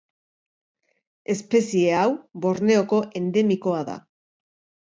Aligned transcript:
Espezie 1.33 1.93
hau 1.99 2.07
Borneoko 2.47 3.03
endemikoa 3.23 3.87
da. 3.93 4.03